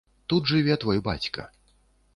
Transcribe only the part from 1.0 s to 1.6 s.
бацька.